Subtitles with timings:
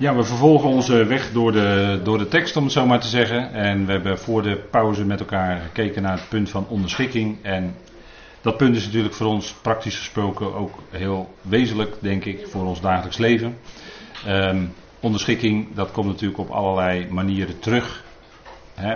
[0.00, 3.08] Ja, we vervolgen onze weg door de, door de tekst, om het zo maar te
[3.08, 3.52] zeggen.
[3.52, 7.38] En we hebben voor de pauze met elkaar gekeken naar het punt van onderschikking.
[7.42, 7.74] En
[8.40, 12.80] dat punt is natuurlijk voor ons praktisch gesproken ook heel wezenlijk, denk ik, voor ons
[12.80, 13.58] dagelijks leven.
[14.28, 18.04] Um, onderschikking, dat komt natuurlijk op allerlei manieren terug.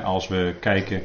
[0.04, 1.02] als we kijken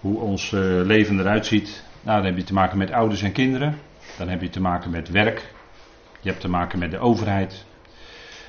[0.00, 3.32] hoe ons uh, leven eruit ziet, nou, dan heb je te maken met ouders en
[3.32, 3.78] kinderen.
[4.18, 5.52] Dan heb je te maken met werk.
[6.20, 7.66] Je hebt te maken met de overheid.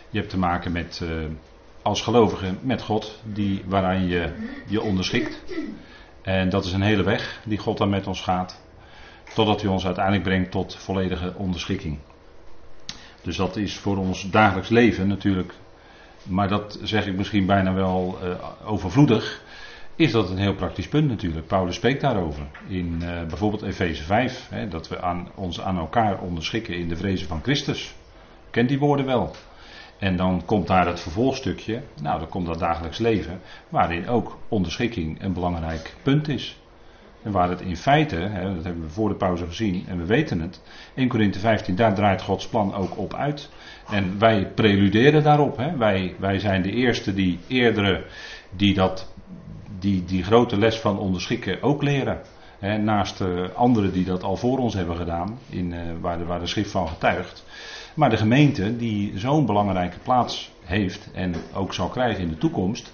[0.10, 1.26] Je hebt te maken met, uh,
[1.82, 4.32] als gelovige, met God, die, waaraan je
[4.68, 5.44] je onderschikt.
[6.22, 8.62] En dat is een hele weg die God dan met ons gaat.
[9.34, 12.00] Totdat hij ons uiteindelijk brengt tot volledige onderschikking.
[13.22, 15.54] Dus dat is voor ons dagelijks leven natuurlijk.
[16.24, 18.30] Maar dat zeg ik misschien bijna wel uh,
[18.66, 19.42] overvloedig.
[19.96, 21.48] Is dat een heel praktisch punt natuurlijk.
[21.48, 22.44] Paulus spreekt daarover.
[22.68, 24.48] In uh, bijvoorbeeld Efeze 5.
[24.50, 27.94] Hè, dat we aan, ons aan elkaar onderschikken in de vrezen van Christus.
[28.50, 29.36] Kent die woorden wel.
[30.00, 35.22] En dan komt daar het vervolgstukje, nou dan komt dat dagelijks leven, waarin ook onderschikking
[35.24, 36.60] een belangrijk punt is.
[37.24, 40.06] En waar het in feite, hè, dat hebben we voor de pauze gezien en we
[40.06, 40.62] weten het,
[40.96, 43.50] 1 Korinthe 15, daar draait Gods plan ook op uit.
[43.90, 45.58] En wij preluderen daarop.
[45.58, 45.78] Hè.
[45.78, 48.06] Wij, wij zijn de eerste die eerdere,
[48.50, 49.14] die, dat,
[49.80, 52.22] die die grote les van onderschikken ook leren.
[52.60, 56.26] Hè, naast uh, anderen die dat al voor ons hebben gedaan, in, uh, waar, de,
[56.26, 57.44] waar de schrift van getuigt.
[58.00, 62.94] Maar de gemeente die zo'n belangrijke plaats heeft en ook zal krijgen in de toekomst,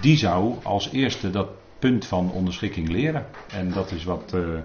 [0.00, 3.26] die zou als eerste dat punt van onderschikking leren.
[3.52, 4.58] En dat is wat, uh,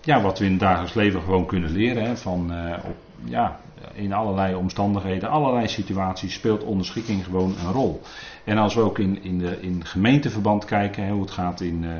[0.00, 2.04] ja, wat we in het dagelijks leven gewoon kunnen leren.
[2.04, 3.60] Hè, van, uh, op, ja,
[3.92, 8.00] in allerlei omstandigheden, allerlei situaties speelt onderschikking gewoon een rol.
[8.44, 11.82] En als we ook in, in, de, in gemeenteverband kijken, hè, hoe het gaat in.
[11.82, 11.90] Uh,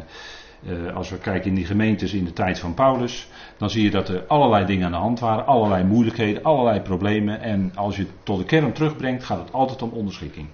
[0.94, 4.08] als we kijken in die gemeentes in de tijd van Paulus, dan zie je dat
[4.08, 7.40] er allerlei dingen aan de hand waren, allerlei moeilijkheden, allerlei problemen.
[7.40, 10.48] En als je het tot de kern terugbrengt, gaat het altijd om onderschikking.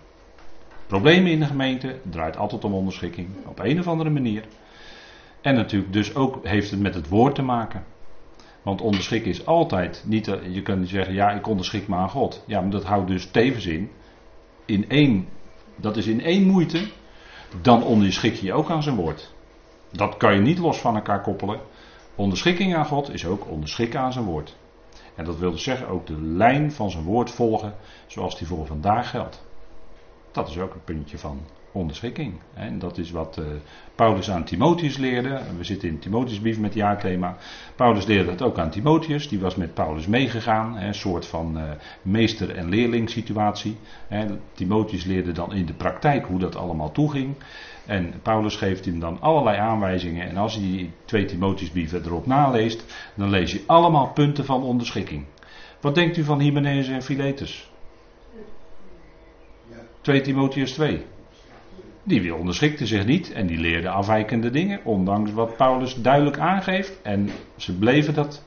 [0.87, 4.45] Problemen in de gemeente draait altijd om onderschikking, op een of andere manier.
[5.41, 7.85] En natuurlijk dus ook heeft het met het woord te maken.
[8.63, 12.45] Want onderschikken is altijd niet, je kunt zeggen, ja ik onderschik me aan God.
[12.47, 13.91] Ja, maar dat houdt dus tevens in,
[14.65, 15.29] in één,
[15.77, 16.87] dat is in één moeite,
[17.63, 19.37] dan onderschik je ook aan zijn woord.
[19.91, 21.61] Dat kan je niet los van elkaar koppelen.
[22.15, 24.57] Onderschikking aan God is ook onderschikken aan zijn woord.
[25.15, 27.75] En dat wil dus zeggen ook de lijn van zijn woord volgen
[28.07, 29.45] zoals die voor vandaag geldt.
[30.31, 31.41] Dat is ook een puntje van
[31.73, 32.35] onderschikking.
[32.55, 33.47] En dat is wat uh,
[33.95, 35.41] Paulus aan Timotheus leerde.
[35.57, 37.37] We zitten in Timotheusbrief met jaarthema.
[37.77, 39.29] Paulus leerde dat ook aan Timotheus.
[39.29, 40.77] Die was met Paulus meegegaan.
[40.77, 41.63] Een soort van uh,
[42.03, 43.77] meester- en leerling situatie.
[44.55, 47.35] Timotheus leerde dan in de praktijk hoe dat allemaal toeging.
[47.87, 50.29] En Paulus geeft hem dan allerlei aanwijzingen.
[50.29, 52.85] En als je die twee Timotheusbrieven erop naleest,
[53.15, 55.25] dan lees je allemaal punten van onderschikking.
[55.81, 57.71] Wat denkt u van Hymenaeus en Philetus?
[60.01, 61.05] 2 Timotheus 2.
[62.09, 67.03] Die onderschikte zich niet en die leerde afwijkende dingen, ondanks wat Paulus duidelijk aangeeft.
[67.03, 68.45] En ze bleven dat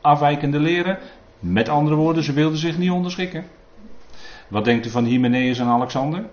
[0.00, 0.98] afwijkende leren.
[1.38, 3.44] Met andere woorden, ze wilden zich niet onderschikken.
[4.48, 6.24] Wat denkt u van Hymenaeus en Alexander?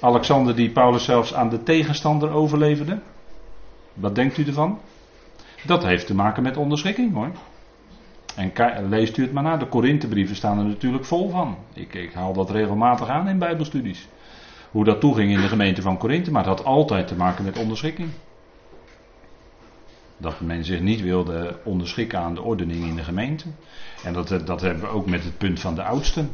[0.00, 2.98] Alexander die Paulus zelfs aan de tegenstander overleverde.
[3.94, 4.78] Wat denkt u ervan?
[5.66, 7.30] Dat heeft te maken met onderschikking hoor.
[8.36, 8.52] En
[8.88, 11.56] leest u het maar na, de Korinthebrieven staan er natuurlijk vol van.
[11.72, 14.08] Ik, ik haal dat regelmatig aan in bijbelstudies.
[14.72, 17.58] Hoe dat toeging in de gemeente van Korinthe, maar dat had altijd te maken met
[17.58, 18.10] onderschikking.
[20.16, 23.44] Dat men zich niet wilde onderschikken aan de ordening in de gemeente.
[24.04, 26.30] En dat, dat hebben we ook met het punt van de oudsten.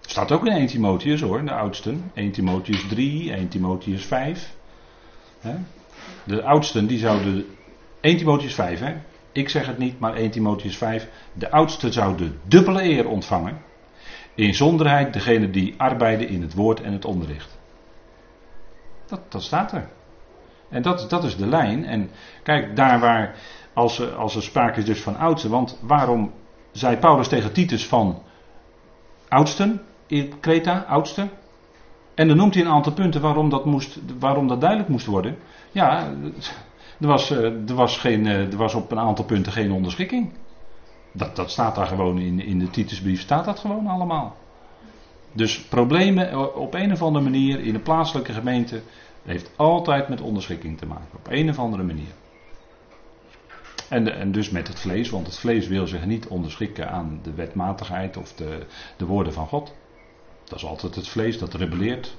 [0.00, 2.10] Staat ook in 1 Timotheus hoor, de oudsten.
[2.14, 4.54] 1 Timotheus 3, 1 Timotheus 5.
[6.24, 7.46] De oudsten die zouden.
[8.00, 8.94] 1 Timotheus 5, hè?
[9.32, 11.08] Ik zeg het niet, maar 1 Timotheus 5.
[11.32, 13.62] De oudste zou de dubbele eer ontvangen.
[14.34, 17.58] Inzonderheid degene die arbeiden in het woord en het onderricht.
[19.28, 19.88] Dat, staat er.
[20.68, 21.84] En dat, dat is de lijn.
[21.84, 22.10] En
[22.42, 23.34] kijk, daar waar,
[23.72, 26.32] als, als er sprake is dus van oudsten, want waarom
[26.70, 28.22] zei Paulus tegen Titus van
[29.28, 31.30] oudsten in Kreta, oudsten?
[32.14, 35.36] En dan noemt hij een aantal punten waarom dat, moest, waarom dat duidelijk moest worden.
[35.70, 36.10] Ja,
[37.00, 40.32] er was, eh, er, was geen, eh, er was op een aantal punten geen onderschikking.
[41.12, 44.36] Dat, dat staat daar gewoon in, in de Titusbrief, staat dat gewoon allemaal.
[45.32, 48.82] Dus problemen op een of andere manier in de plaatselijke gemeente
[49.22, 51.16] heeft altijd met onderschikking te maken.
[51.16, 52.12] Op een of andere manier.
[53.88, 57.34] En, en, dus met het vlees, want het vlees wil zich niet onderschikken aan de
[57.34, 58.66] wetmatigheid of de,
[58.96, 59.74] de woorden van God.
[60.44, 62.16] Dat is altijd het vlees dat rebelleert.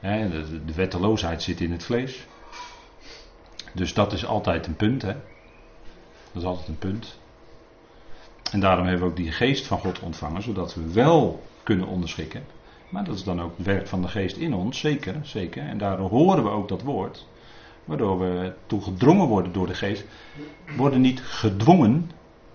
[0.00, 2.26] De, de wetteloosheid zit in het vlees.
[3.72, 5.02] Dus dat is altijd een punt.
[5.02, 5.12] Hè?
[6.32, 7.18] Dat is altijd een punt.
[8.50, 12.42] En daarom hebben we ook die geest van God ontvangen, zodat we wel kunnen onderschikken.
[12.88, 15.62] Maar dat is dan ook het werk van de geest in ons, zeker, zeker.
[15.62, 17.26] En daarom horen we ook dat woord,
[17.84, 20.04] waardoor we toe gedrongen worden door de geest.
[20.76, 22.10] Worden niet gedwongen.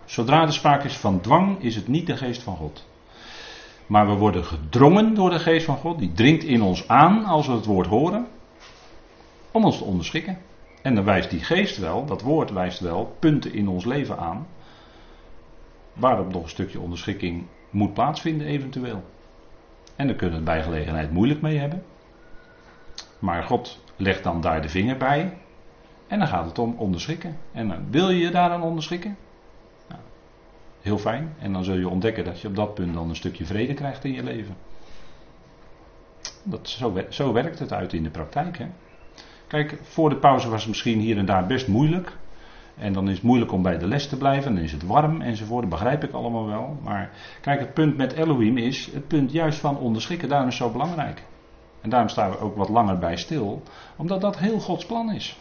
[0.05, 2.85] Zodra er sprake is van dwang, is het niet de geest van God.
[3.87, 5.99] Maar we worden gedrongen door de geest van God.
[5.99, 8.27] Die dringt in ons aan als we het woord horen.
[9.51, 10.37] Om ons te onderschikken.
[10.81, 14.47] En dan wijst die geest wel, dat woord wijst wel, punten in ons leven aan.
[15.95, 19.03] Waarop nog een stukje onderschikking moet plaatsvinden, eventueel.
[19.95, 21.83] En dan kunnen we bij gelegenheid moeilijk mee hebben.
[23.19, 25.37] Maar God legt dan daar de vinger bij.
[26.07, 27.37] En dan gaat het om onderschikken.
[27.51, 29.17] En dan wil je je daaraan onderschikken?
[29.87, 30.01] Nou,
[30.81, 31.33] heel fijn.
[31.39, 34.03] En dan zul je ontdekken dat je op dat punt dan een stukje vrede krijgt
[34.03, 34.55] in je leven.
[36.43, 38.57] Dat, zo, zo werkt het uit in de praktijk.
[38.57, 38.67] Hè?
[39.47, 42.17] Kijk, voor de pauze was het misschien hier en daar best moeilijk.
[42.77, 44.55] En dan is het moeilijk om bij de les te blijven.
[44.55, 45.61] Dan is het warm enzovoort.
[45.61, 46.77] Dat begrijp ik allemaal wel.
[46.83, 47.09] Maar
[47.41, 50.29] kijk, het punt met Elohim is het punt juist van onderschikken.
[50.29, 51.23] Daarom is het zo belangrijk.
[51.81, 53.63] En daarom staan we ook wat langer bij stil.
[53.95, 55.37] Omdat dat heel Gods plan is.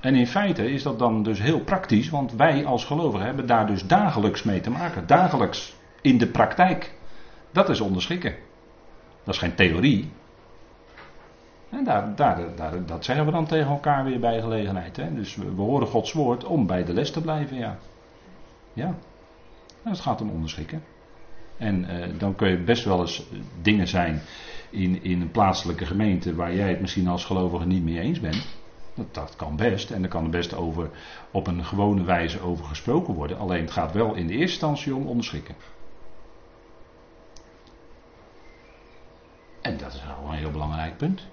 [0.00, 2.10] En in feite is dat dan dus heel praktisch.
[2.10, 5.06] Want wij als gelovigen hebben daar dus dagelijks mee te maken.
[5.06, 6.94] Dagelijks in de praktijk.
[7.52, 8.34] Dat is onderschikken.
[9.24, 10.10] Dat is geen theorie.
[11.70, 14.96] En daar, daar, daar, dat zeggen we dan tegen elkaar weer bij gelegenheid.
[14.96, 15.14] Hè?
[15.14, 17.78] Dus we, horen Gods woord om bij de les te blijven, ja.
[18.72, 18.94] Ja.
[19.82, 20.82] het gaat om onderschikken.
[21.56, 23.26] En uh, dan kun je best wel eens
[23.62, 24.20] dingen zijn
[24.70, 28.46] in, in een plaatselijke gemeente waar jij het misschien als gelovige niet mee eens bent.
[28.94, 29.90] Dat, dat kan best.
[29.90, 30.90] En er kan er best over,
[31.30, 33.38] op een gewone wijze over gesproken worden.
[33.38, 35.54] Alleen het gaat wel in de eerste instantie om onderschikken.
[39.60, 41.26] En dat is wel een heel belangrijk punt.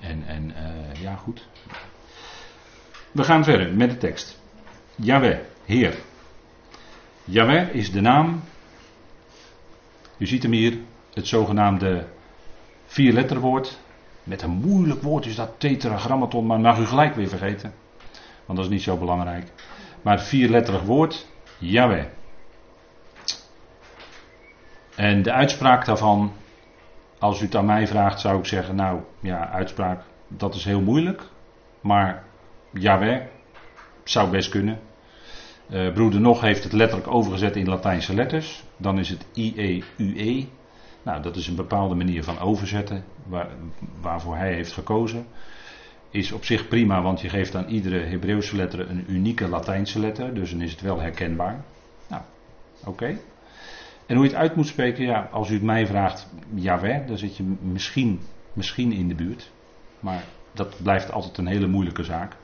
[0.00, 1.48] En, en uh, ja, goed.
[3.12, 4.40] We gaan verder met de tekst.
[4.94, 5.98] Yahweh, Heer.
[7.24, 8.42] Yahweh is de naam.
[10.16, 10.78] U ziet hem hier,
[11.14, 12.06] het zogenaamde
[12.86, 13.78] vierletterwoord.
[14.22, 17.72] Met een moeilijk woord is dat tetragrammaton, maar mag u gelijk weer vergeten.
[18.46, 19.52] Want dat is niet zo belangrijk.
[20.02, 21.26] Maar vierletterig woord,
[21.58, 22.04] Yahweh.
[24.94, 26.32] En de uitspraak daarvan
[27.18, 30.80] als u het aan mij vraagt, zou ik zeggen: Nou ja, uitspraak, dat is heel
[30.80, 31.22] moeilijk.
[31.80, 32.24] Maar
[32.72, 33.20] Jaweh
[34.04, 34.80] zou best kunnen.
[35.70, 38.64] Uh, broeder Nog heeft het letterlijk overgezet in Latijnse letters.
[38.76, 40.44] Dan is het I-E-U-E.
[41.02, 43.48] Nou, dat is een bepaalde manier van overzetten waar,
[44.00, 45.26] waarvoor hij heeft gekozen.
[46.10, 50.34] Is op zich prima, want je geeft aan iedere Hebreeuwse letter een unieke Latijnse letter.
[50.34, 51.64] Dus dan is het wel herkenbaar.
[52.08, 52.22] Nou,
[52.84, 53.18] oké.
[54.08, 57.18] En hoe je het uit moet spreken, ja, als u het mij vraagt, Jaweh, dan
[57.18, 58.20] zit je misschien,
[58.52, 59.50] misschien in de buurt.
[60.00, 62.36] Maar dat blijft altijd een hele moeilijke zaak.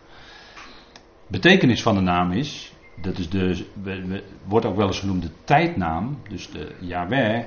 [1.26, 6.19] Betekenis van de naam is, dat is de, wordt ook wel eens genoemd de tijdnaam.
[6.28, 7.44] Dus de Yahweh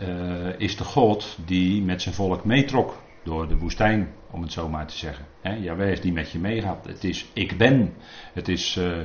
[0.00, 4.68] uh, is de God die met zijn volk meetrok door de woestijn, om het zo
[4.68, 5.24] maar te zeggen.
[5.40, 6.86] He, Yahweh is die met je meegaat.
[6.86, 7.94] Het is ik ben.
[8.32, 9.04] Het is uh, uh,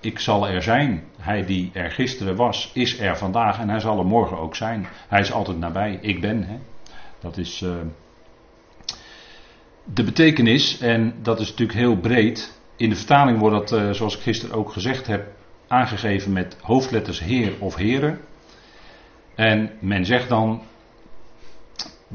[0.00, 1.04] ik zal er zijn.
[1.18, 4.86] Hij die er gisteren was, is er vandaag en hij zal er morgen ook zijn.
[5.08, 5.98] Hij is altijd nabij.
[6.00, 6.60] Ik ben.
[7.20, 7.74] Dat is uh,
[9.84, 12.58] de betekenis en dat is natuurlijk heel breed.
[12.76, 15.26] In de vertaling wordt dat, zoals ik gisteren ook gezegd heb,
[15.68, 18.20] aangegeven met hoofdletters Heer of Heren.
[19.34, 20.62] En men zegt dan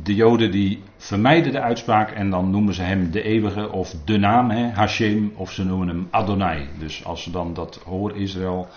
[0.03, 4.18] de Joden die vermijden de uitspraak en dan noemen ze hem de eeuwige of de
[4.18, 6.68] naam, Hashem, of ze noemen hem Adonai.
[6.79, 8.68] Dus als ze dan dat hoor Israël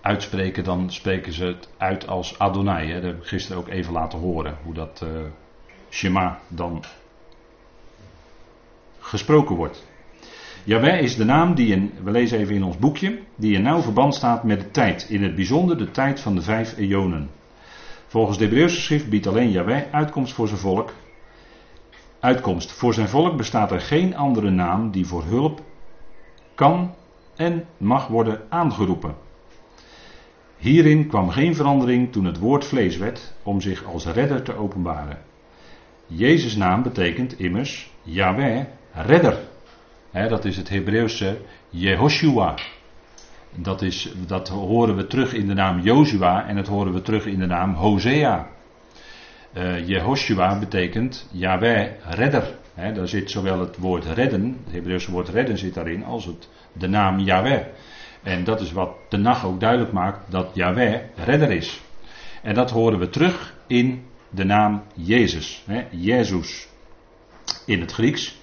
[0.00, 2.88] uitspreken, dan spreken ze het uit als Adonai.
[2.88, 2.94] Hè.
[2.94, 5.10] Dat heb ik gisteren ook even laten horen, hoe dat uh,
[5.90, 6.84] Shema dan
[8.98, 9.88] gesproken wordt.
[10.64, 13.80] Jaweh is de naam die in, we lezen even in ons boekje, die in nauw
[13.80, 15.06] verband staat met de tijd.
[15.08, 17.30] In het bijzonder de tijd van de vijf eonen.
[18.10, 20.92] Volgens de Hebreeuwse schrift biedt alleen Yahweh uitkomst voor zijn volk.
[22.20, 22.72] Uitkomst.
[22.72, 25.60] Voor zijn volk bestaat er geen andere naam die voor hulp
[26.54, 26.94] kan
[27.36, 29.14] en mag worden aangeroepen.
[30.56, 35.18] Hierin kwam geen verandering toen het woord vlees werd om zich als redder te openbaren.
[36.06, 39.38] Jezus' naam betekent immers Yahweh, redder.
[40.12, 41.38] dat is het Hebreeuwse
[41.68, 42.54] Jehoshua.
[43.54, 47.26] Dat, is, dat horen we terug in de naam Jozua en dat horen we terug
[47.26, 48.48] in de naam Hosea.
[49.56, 52.58] Uh, Jehoshua betekent Yahweh, redder.
[52.74, 56.88] Daar zit zowel het woord redden, het Hebreeuwse woord redden zit daarin, als het, de
[56.88, 57.62] naam Yahweh.
[58.22, 61.80] En dat is wat de nacht ook duidelijk maakt, dat Yahweh redder is.
[62.42, 66.68] En dat horen we terug in de naam Jezus, he, Jezus
[67.66, 68.38] in het Grieks.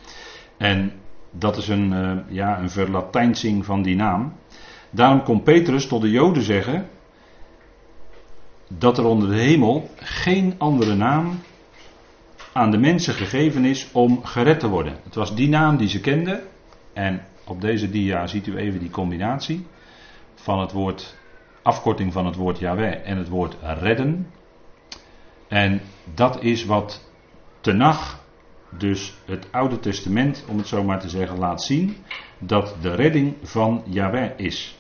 [0.58, 0.92] En
[1.32, 4.34] dat is een, uh, ja, een verlatijnsing van die naam.
[4.89, 6.89] Daarom kon Petrus tot de Joden zeggen
[8.67, 11.39] dat er onder de hemel geen andere naam
[12.53, 15.00] aan de mensen gegeven is om gered te worden.
[15.03, 16.41] Het was die naam die ze kenden.
[16.94, 19.65] En op deze dia ziet u even die combinatie
[20.36, 21.15] van het woord,
[21.62, 24.27] afkorting van het woord Yahweh en het woord redden.
[25.48, 25.82] En
[26.13, 27.10] dat is wat
[27.62, 28.17] Tenach,
[28.70, 31.96] dus het Oude Testament, om het zo maar te zeggen, laat zien.
[32.40, 34.78] Dat de redding van Yahweh is.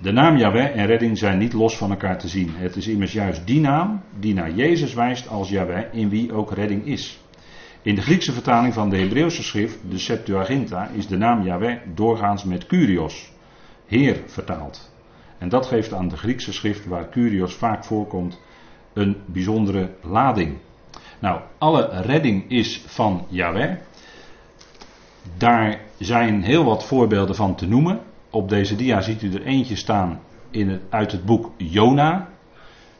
[0.00, 2.50] De naam Yahweh en redding zijn niet los van elkaar te zien.
[2.54, 6.52] Het is immers juist die naam die naar Jezus wijst als Yahweh, in wie ook
[6.52, 7.20] redding is.
[7.82, 12.44] In de Griekse vertaling van de Hebreeuwse schrift, de Septuaginta, is de naam Yahweh doorgaans
[12.44, 13.32] met Kyrios,
[13.86, 14.92] Heer vertaald.
[15.38, 18.40] En dat geeft aan de Griekse schrift, waar Kyrios vaak voorkomt,
[18.92, 20.58] een bijzondere lading.
[21.18, 23.70] Nou, alle redding is van Yahweh.
[25.36, 28.00] Daar zijn heel wat voorbeelden van te noemen.
[28.30, 30.20] Op deze dia ziet u er eentje staan
[30.50, 32.28] in het, uit het boek Jona,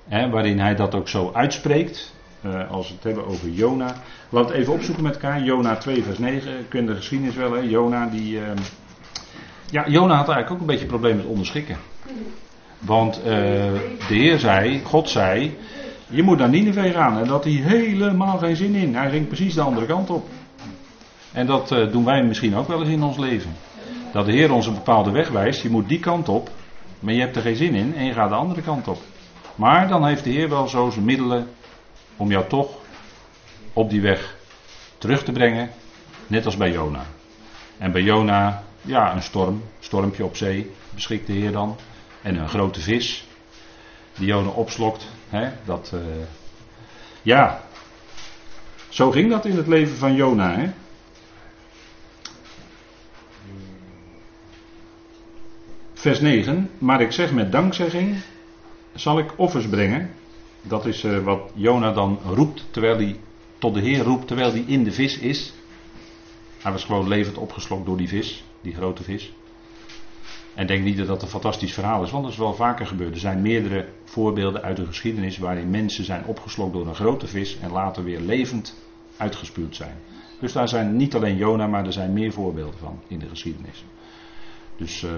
[0.08, 2.14] hè, waarin hij dat ook zo uitspreekt.
[2.46, 3.94] Uh, als we het hebben over Jona.
[4.28, 5.42] Laten we even opzoeken met elkaar.
[5.42, 6.58] Jona 2 vers 9.
[6.58, 7.52] Ik ken de geschiedenis wel.
[7.52, 7.60] Hè?
[7.60, 8.34] Jona die...
[8.34, 8.42] Uh,
[9.70, 11.76] ja, Jona had eigenlijk ook een beetje een probleem met onderschikken.
[12.78, 15.56] Want uh, de Heer zei, God zei,
[16.08, 17.18] je moet naar Nineveh gaan.
[17.18, 18.94] En dat hij helemaal geen zin in.
[18.94, 20.28] Hij ging precies de andere kant op.
[21.32, 23.52] En dat doen wij misschien ook wel eens in ons leven.
[24.12, 25.62] Dat de Heer ons een bepaalde weg wijst.
[25.62, 26.50] Je moet die kant op.
[27.00, 27.94] Maar je hebt er geen zin in.
[27.96, 28.98] En je gaat de andere kant op.
[29.54, 31.48] Maar dan heeft de Heer wel zo zijn middelen
[32.16, 32.70] om jou toch
[33.72, 34.36] op die weg
[34.98, 35.70] terug te brengen,
[36.26, 37.04] net als bij Jona.
[37.78, 41.76] En bij Jona, ja, een storm, stormpje op zee, beschikt de Heer dan.
[42.22, 43.26] En een grote vis,
[44.14, 45.08] die Jona opslokt.
[45.64, 46.00] Dat, uh,
[47.22, 47.60] ja,
[48.88, 50.54] zo ging dat in het leven van Jona.
[50.54, 50.70] Hè.
[55.94, 58.16] Vers 9, maar ik zeg met dankzegging,
[58.94, 60.10] zal ik offers brengen
[60.68, 63.16] dat is uh, wat Jona dan roept terwijl hij
[63.58, 65.52] tot de Heer roept terwijl hij in de vis is.
[66.62, 69.32] Hij was gewoon levend opgeslokt door die vis, die grote vis.
[70.56, 73.14] En denk niet dat dat een fantastisch verhaal is, want dat is wel vaker gebeurd.
[73.14, 77.58] Er zijn meerdere voorbeelden uit de geschiedenis waarin mensen zijn opgeslokt door een grote vis
[77.58, 78.74] en later weer levend
[79.16, 79.96] uitgespuwd zijn.
[80.40, 83.84] Dus daar zijn niet alleen Jona, maar er zijn meer voorbeelden van in de geschiedenis.
[84.76, 85.10] Dus uh,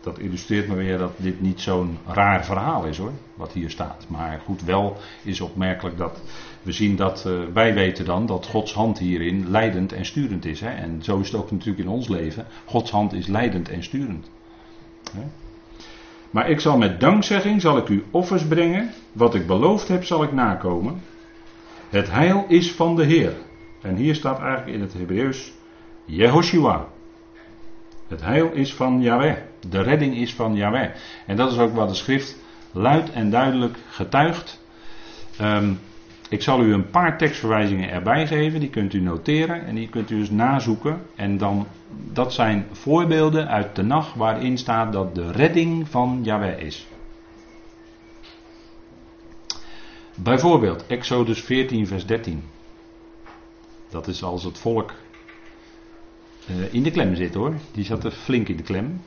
[0.00, 4.06] dat illustreert me weer dat dit niet zo'n raar verhaal is hoor, wat hier staat.
[4.08, 6.20] Maar goed, wel is opmerkelijk dat
[6.62, 10.60] we zien dat, uh, wij weten dan dat Gods hand hierin leidend en sturend is.
[10.60, 10.70] Hè?
[10.70, 12.46] En zo is het ook natuurlijk in ons leven.
[12.64, 14.30] Gods hand is leidend en sturend.
[16.30, 18.90] Maar ik zal met dankzegging, zal ik u offers brengen.
[19.12, 21.02] Wat ik beloofd heb, zal ik nakomen.
[21.88, 23.32] Het heil is van de Heer.
[23.82, 25.52] En hier staat eigenlijk in het Hebreeuws
[26.04, 26.86] Jehoshua.
[28.08, 29.36] Het heil is van Yahweh.
[29.68, 30.90] De redding is van Yahweh.
[31.26, 32.36] En dat is ook wat de schrift
[32.72, 34.60] luid en duidelijk getuigt.
[35.40, 35.78] Um,
[36.28, 38.60] ik zal u een paar tekstverwijzingen erbij geven.
[38.60, 41.02] Die kunt u noteren en die kunt u dus nazoeken.
[41.14, 41.66] En dan,
[42.12, 46.86] dat zijn voorbeelden uit de nacht waarin staat dat de redding van Yahweh is.
[50.14, 52.42] Bijvoorbeeld Exodus 14, vers 13.
[53.90, 54.92] Dat is als het volk
[56.50, 57.54] uh, in de klem zit hoor.
[57.72, 59.00] Die zat er flink in de klem.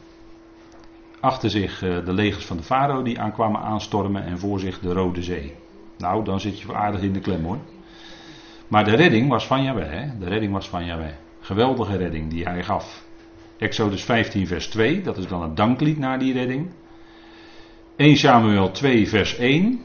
[1.20, 4.94] Achter zich uh, de legers van de farao die aankwamen aanstormen en voor zich de
[4.94, 5.54] Rode Zee.
[5.98, 7.60] Nou, dan zit je aardig in de klem hoor.
[8.68, 9.92] Maar de redding was van Yahweh.
[9.92, 10.18] Hè?
[10.20, 11.14] De redding was van Yahweh.
[11.40, 13.06] Geweldige redding die hij gaf.
[13.58, 16.70] Exodus 15 vers 2, dat is dan het danklied naar die redding.
[17.96, 19.82] 1 Samuel 2 vers 1.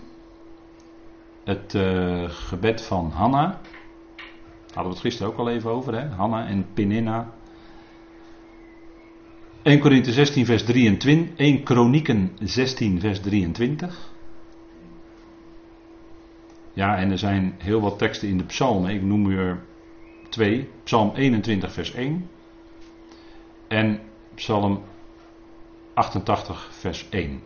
[1.44, 3.60] Het uh, gebed van Hanna.
[4.64, 6.08] Hadden we het gisteren ook al even over, hè?
[6.08, 7.32] Hanna en Peninna.
[9.62, 14.11] 1 Korinthe 16 vers 23, 1 Kronieken 16 vers 23.
[16.72, 18.90] Ja, en er zijn heel wat teksten in de psalmen.
[18.90, 19.62] Ik noem er
[20.28, 20.68] twee.
[20.84, 22.28] Psalm 21 vers 1.
[23.68, 24.00] En
[24.34, 24.82] Psalm
[25.94, 27.42] 88 vers 1.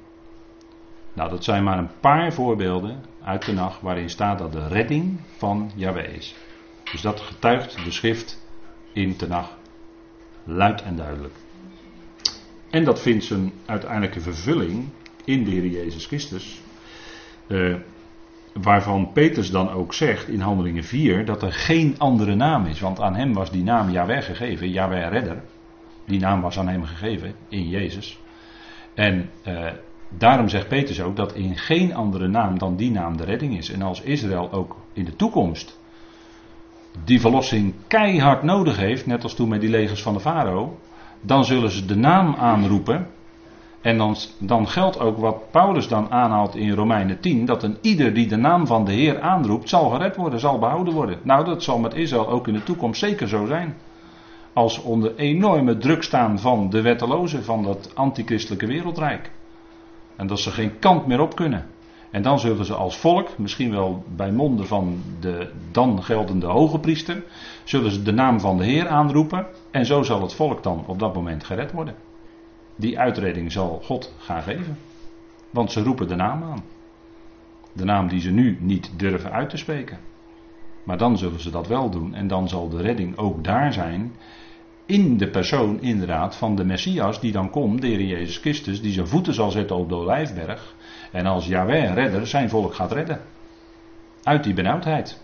[1.12, 5.20] Nou, dat zijn maar een paar voorbeelden uit de nacht waarin staat dat de redding
[5.36, 6.34] van Yahweh is.
[6.92, 8.44] Dus dat getuigt de schrift
[8.92, 9.54] in de nacht
[10.44, 11.34] luid en duidelijk.
[12.70, 14.88] En dat vindt zijn uiteindelijke vervulling
[15.24, 16.60] in de Heer Jezus Christus.
[17.46, 17.76] Uh,
[18.62, 22.80] waarvan Petrus dan ook zegt in Handelingen 4 dat er geen andere naam is.
[22.80, 25.42] Want aan hem was die naam Yahweh gegeven, Yahweh Redder.
[26.04, 28.18] Die naam was aan hem gegeven in Jezus.
[28.94, 29.66] En uh,
[30.08, 33.70] daarom zegt Petrus ook dat in geen andere naam dan die naam de redding is.
[33.70, 35.78] En als Israël ook in de toekomst
[37.04, 40.78] die verlossing keihard nodig heeft, net als toen met die legers van de farao,
[41.20, 43.06] dan zullen ze de naam aanroepen
[43.86, 48.14] En dan, dan geldt ook wat Paulus dan aanhaalt in Romeinen 10, dat een ieder
[48.14, 51.18] die de naam van de Heer aanroept, zal gered worden, zal behouden worden.
[51.22, 53.76] Nou, dat zal met Israël ook in de toekomst zeker zo zijn.
[54.52, 59.30] Als onder enorme druk staan van de wettelozen, van dat antichristelijke wereldrijk.
[60.16, 61.66] En dat ze geen kant meer op kunnen.
[62.10, 66.78] En dan zullen ze als volk, misschien wel bij monden van de dan geldende hoge
[66.78, 67.22] priester,
[67.64, 69.46] zullen ze de naam van de Heer aanroepen.
[69.70, 72.05] En zo zal het volk dan op dat moment gered worden.
[72.76, 74.78] Die uitreding zal God gaan geven.
[75.50, 76.64] Want ze roepen de naam aan.
[77.72, 79.98] De naam die ze nu niet durven uit te spreken.
[80.84, 82.14] Maar dan zullen ze dat wel doen.
[82.14, 84.12] En dan zal de redding ook daar zijn.
[84.86, 88.92] In de persoon inderdaad van de Messias die dan komt, de Heer Jezus Christus, die
[88.92, 90.74] zijn voeten zal zetten op de Olijfberg.
[91.12, 93.20] En als Yahweh redder zijn volk gaat redden.
[94.22, 95.20] Uit die benauwdheid.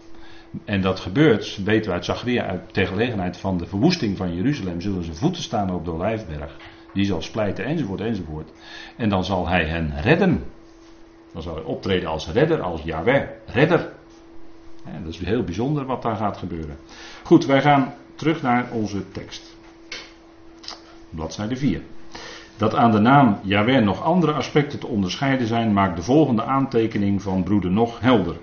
[0.65, 4.81] En dat gebeurt, weten we uit Zacharia, uit ter gelegenheid van de verwoesting van Jeruzalem,
[4.81, 6.57] zullen ze voeten staan op de Olijfberg.
[6.93, 8.51] Die zal splijten enzovoort enzovoort.
[8.97, 10.45] En dan zal hij hen redden.
[11.33, 13.93] Dan zal hij optreden als redder, als Yahweh, redder.
[15.05, 16.77] Dat is heel bijzonder wat daar gaat gebeuren.
[17.23, 19.57] Goed, wij gaan terug naar onze tekst.
[21.11, 21.83] Bladzijde 4.
[22.57, 27.23] Dat aan de naam Yahweh nog andere aspecten te onderscheiden zijn, maakt de volgende aantekening
[27.23, 28.37] van broeder nog helder.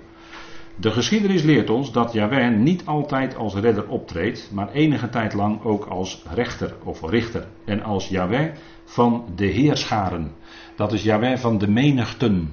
[0.79, 5.63] De geschiedenis leert ons dat Yahweh niet altijd als redder optreedt, maar enige tijd lang
[5.63, 7.47] ook als rechter of richter.
[7.65, 8.51] En als Yahweh
[8.83, 10.31] van de heerscharen.
[10.75, 12.51] Dat is Yahweh van de menigten.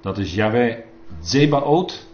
[0.00, 0.78] Dat is Yahweh
[1.20, 2.08] Zebaot.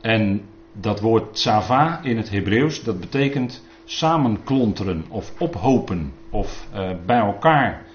[0.00, 7.18] En dat woord Sava in het Hebreeuws, dat betekent samenklonteren of ophopen of uh, bij
[7.18, 7.86] elkaar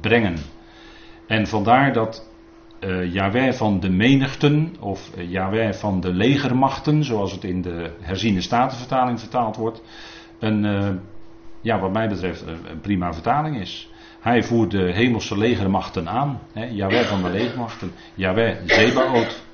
[0.00, 0.36] brengen.
[1.26, 2.27] En vandaar dat
[2.80, 9.20] uh, van de menigten of uh, van de legermachten, zoals het in de herziene statenvertaling
[9.20, 9.82] vertaald wordt,
[10.38, 10.88] een, uh,
[11.60, 13.90] ja, wat mij betreft, een prima vertaling is.
[14.20, 19.46] Hij voert de hemelse legermachten aan, hè, van de legermachten, Yahweh Zebaot.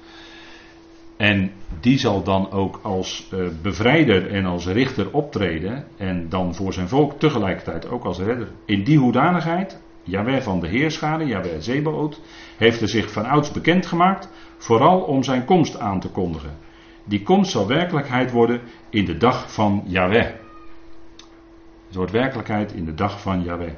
[1.17, 3.31] En die zal dan ook als
[3.63, 8.49] bevrijder en als richter optreden en dan voor zijn volk tegelijkertijd ook als redder.
[8.65, 12.21] In die hoedanigheid Jawel van de Heerschade, Jawel Zebaot,
[12.57, 16.57] heeft er zich van ouds bekend gemaakt, vooral om zijn komst aan te kondigen.
[17.05, 20.33] Die komst zal werkelijkheid worden in de dag van Yahweh.
[21.87, 23.73] Het wordt werkelijkheid in de dag van Yahweh.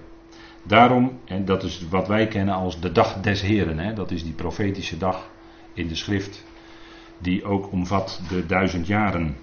[0.63, 4.23] Daarom, en dat is wat wij kennen als de dag des Heren, hè, dat is
[4.23, 5.29] die profetische dag
[5.73, 6.45] in de schrift,
[7.19, 9.37] die ook omvat de duizend jaren.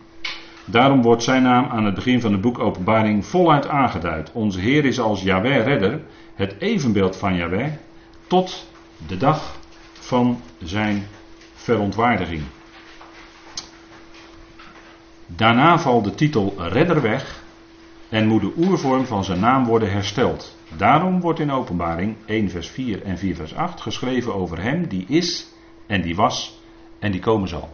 [0.66, 4.32] Daarom wordt zijn naam aan het begin van het boek Openbaring voluit aangeduid.
[4.32, 6.02] Onze Heer is als Yahweh redder
[6.36, 7.72] het evenbeeld van Yahweh
[8.28, 8.68] tot
[9.08, 9.60] de dag
[9.94, 11.08] van zijn
[11.54, 12.44] verontwaardiging.
[15.26, 17.44] Daarna valt de titel redder weg
[18.10, 20.58] en moet de oervorm van zijn naam worden hersteld.
[20.78, 25.06] Daarom wordt in Openbaring 1 vers 4 en 4 vers 8 geschreven over hem die
[25.08, 25.48] is
[25.88, 26.60] en die was
[27.00, 27.70] en die komen zal.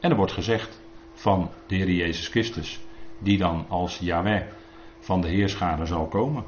[0.00, 0.80] En er wordt gezegd
[1.14, 2.80] van de Heer Jezus Christus,
[3.18, 4.42] die dan als Yahweh
[5.00, 6.44] van de Heerschade zal komen.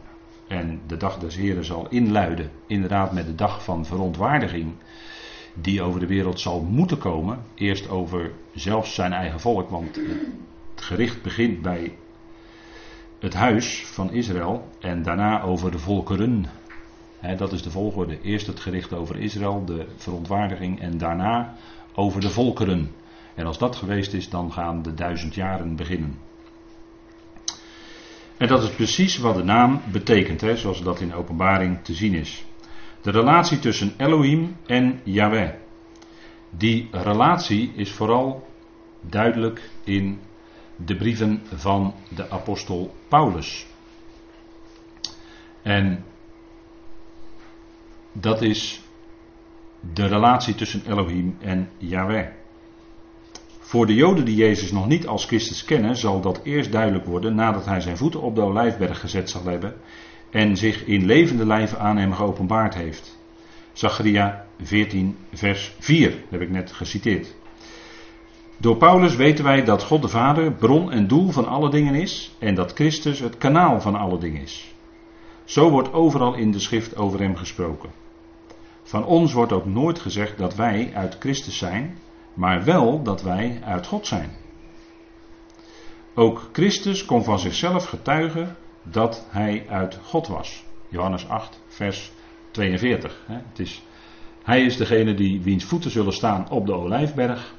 [0.48, 4.72] En de dag des Heren zal inluiden, inderdaad met de dag van verontwaardiging,
[5.54, 7.38] die over de wereld zal moeten komen.
[7.54, 9.96] Eerst over zelfs zijn eigen volk, want
[10.74, 11.92] het gericht begint bij
[13.18, 16.46] het huis van Israël en daarna over de volkeren.
[17.36, 18.20] dat is de volgorde.
[18.20, 21.54] Eerst het gericht over Israël, de verontwaardiging, en daarna
[21.94, 22.90] over de volkeren.
[23.34, 26.18] En als dat geweest is, dan gaan de duizend jaren beginnen.
[28.36, 32.14] En dat is precies wat de naam betekent, hè, zoals dat in openbaring te zien
[32.14, 32.44] is.
[33.02, 35.50] De relatie tussen Elohim en Yahweh.
[36.50, 38.48] Die relatie is vooral
[39.00, 40.20] duidelijk in
[40.76, 43.66] de brieven van de apostel Paulus.
[45.62, 46.04] En
[48.12, 48.80] dat is
[49.94, 52.28] de relatie tussen Elohim en Yahweh.
[53.66, 57.34] Voor de Joden die Jezus nog niet als Christus kennen, zal dat eerst duidelijk worden
[57.34, 59.74] nadat hij zijn voeten op de olijfberg gezet zal hebben
[60.30, 63.18] en zich in levende lijven aan hem geopenbaard heeft.
[63.72, 67.34] Zacharia 14, vers 4 heb ik net geciteerd.
[68.56, 72.34] Door Paulus weten wij dat God de Vader bron en doel van alle dingen is
[72.38, 74.74] en dat Christus het kanaal van alle dingen is.
[75.44, 77.90] Zo wordt overal in de schrift over hem gesproken.
[78.82, 81.98] Van ons wordt ook nooit gezegd dat wij uit Christus zijn,
[82.36, 84.30] maar wel dat wij uit God zijn.
[86.14, 90.64] Ook Christus kon van zichzelf getuigen dat hij uit God was.
[90.88, 92.12] Johannes 8, vers
[92.50, 93.22] 42.
[93.26, 93.82] Het is,
[94.42, 97.54] hij is degene die wiens voeten zullen staan op de olijfberg.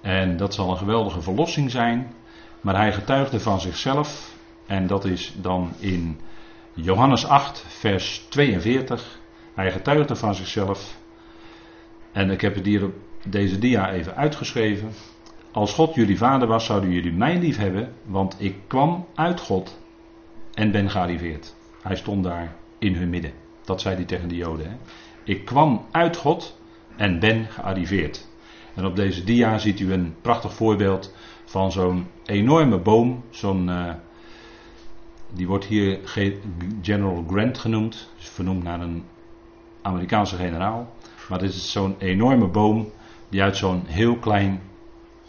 [0.00, 2.14] En dat zal een geweldige verlossing zijn.
[2.60, 4.34] Maar hij getuigde van zichzelf.
[4.66, 6.20] En dat is dan in
[6.74, 9.20] Johannes 8, vers 42.
[9.54, 10.96] Hij getuigde van zichzelf.
[12.12, 12.90] En ik heb het hier
[13.28, 14.92] deze dia even uitgeschreven.
[15.52, 19.78] Als God jullie vader was, zouden jullie mij lief hebben, want ik kwam uit God
[20.54, 21.54] en ben gearriveerd.
[21.82, 23.32] Hij stond daar in hun midden.
[23.64, 24.70] Dat zei hij tegen de Joden.
[24.70, 24.76] Hè?
[25.24, 26.58] Ik kwam uit God
[26.96, 28.28] en ben gearriveerd.
[28.74, 33.24] En op deze dia ziet u een prachtig voorbeeld van zo'n enorme boom.
[33.30, 33.90] Zo'n, uh,
[35.34, 35.98] die wordt hier
[36.82, 38.10] General Grant genoemd.
[38.18, 39.04] Is vernoemd naar een
[39.82, 40.92] Amerikaanse generaal.
[41.28, 42.92] Maar dit is zo'n enorme boom
[43.32, 44.60] die uit zo'n heel klein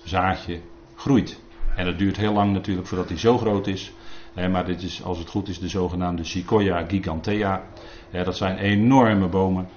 [0.04, 0.60] zaadje
[0.96, 1.40] groeit.
[1.76, 3.94] En dat duurt heel lang natuurlijk voordat hij zo groot is.
[4.34, 7.64] maar dit is, als het goed is, de zogenaamde Sequoia gigantea.
[8.12, 9.68] dat zijn enorme bomen.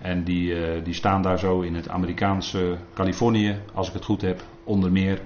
[0.00, 4.20] En die, uh, die staan daar zo in het Amerikaanse Californië, als ik het goed
[4.20, 5.20] heb, onder meer.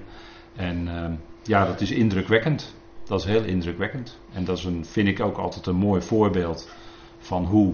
[0.55, 1.05] En uh,
[1.43, 2.75] ja, dat is indrukwekkend.
[3.05, 4.19] Dat is heel indrukwekkend.
[4.33, 6.71] En dat is een, vind ik ook altijd een mooi voorbeeld
[7.17, 7.73] van hoe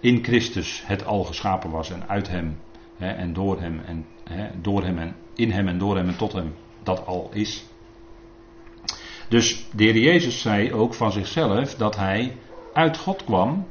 [0.00, 2.56] in Christus het al geschapen was en uit hem
[3.08, 6.32] en door hem en hè, door hem en in hem en door hem en tot
[6.32, 7.64] hem dat al is.
[9.28, 12.36] Dus de heer Jezus zei ook van zichzelf dat hij
[12.72, 13.66] uit God kwam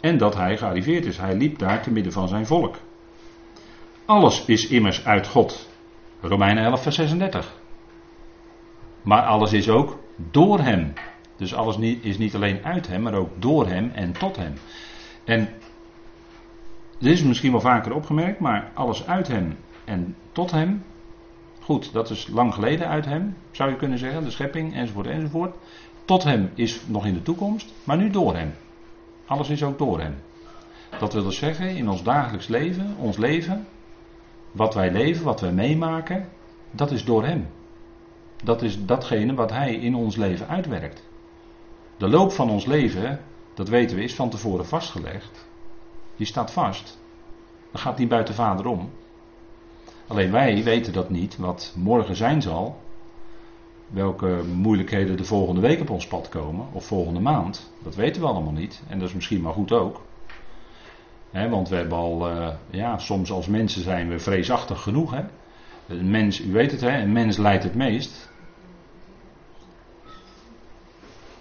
[0.00, 1.18] en dat hij gearriveerd is.
[1.18, 2.76] Hij liep daar te midden van zijn volk.
[4.04, 5.68] Alles is immers uit God.
[6.20, 7.60] Romeinen 11, vers 36.
[9.02, 9.98] Maar alles is ook
[10.30, 10.92] door hem.
[11.36, 14.54] Dus alles is niet alleen uit hem, maar ook door hem en tot hem.
[15.24, 15.48] En
[17.00, 20.82] dit is misschien wel vaker opgemerkt, maar alles uit hem en tot hem.
[21.60, 25.54] Goed, dat is lang geleden uit hem, zou je kunnen zeggen, de schepping enzovoort enzovoort.
[26.04, 28.52] Tot hem is nog in de toekomst, maar nu door hem.
[29.26, 30.14] Alles is ook door hem.
[30.98, 33.66] Dat wil dus zeggen, in ons dagelijks leven, ons leven,
[34.52, 36.28] wat wij leven, wat wij meemaken,
[36.70, 37.46] dat is door hem.
[38.44, 41.08] Dat is datgene wat hij in ons leven uitwerkt.
[41.96, 43.20] De loop van ons leven,
[43.54, 45.48] dat weten we, is van tevoren vastgelegd.
[46.20, 46.98] Die staat vast.
[47.72, 48.90] Dat gaat niet buiten vader om.
[50.06, 52.80] Alleen wij weten dat niet, wat morgen zijn zal.
[53.86, 57.70] Welke moeilijkheden de volgende week op ons pad komen, of volgende maand.
[57.82, 58.82] Dat weten we allemaal niet.
[58.88, 60.00] En dat is misschien maar goed ook.
[61.32, 65.10] want we hebben al, uh, ja, soms als mensen zijn we vreesachtig genoeg.
[65.10, 65.22] Hè?
[65.86, 68.30] Een mens, u weet het, hè, een mens lijdt het meest.